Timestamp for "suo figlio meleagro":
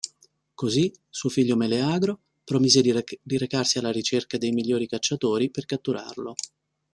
1.11-2.21